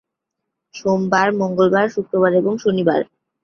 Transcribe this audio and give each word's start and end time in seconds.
সোমবার, 0.75 1.27
মঙ্গলবার, 1.33 1.85
শুক্রবার 1.89 2.31
এবং 2.33 2.53
শনিবার। 2.57 3.01